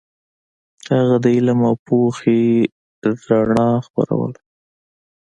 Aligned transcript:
هغه 0.95 1.15
د 1.23 1.25
علم 1.35 1.59
او 1.69 1.75
پوهې 1.85 2.41
رڼا 3.27 3.69
خپروله. 3.85 4.39